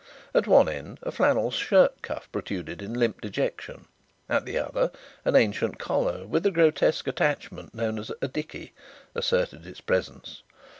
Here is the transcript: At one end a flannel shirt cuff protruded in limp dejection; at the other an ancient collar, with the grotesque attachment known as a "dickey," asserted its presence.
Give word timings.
At 0.33 0.47
one 0.47 0.67
end 0.67 0.97
a 1.03 1.11
flannel 1.11 1.51
shirt 1.51 2.01
cuff 2.01 2.27
protruded 2.31 2.81
in 2.81 2.95
limp 2.95 3.21
dejection; 3.21 3.85
at 4.27 4.45
the 4.45 4.57
other 4.57 4.89
an 5.25 5.35
ancient 5.35 5.77
collar, 5.77 6.25
with 6.25 6.41
the 6.41 6.49
grotesque 6.49 7.05
attachment 7.05 7.75
known 7.75 7.99
as 7.99 8.11
a 8.19 8.27
"dickey," 8.27 8.73
asserted 9.13 9.67
its 9.67 9.79
presence. 9.79 10.41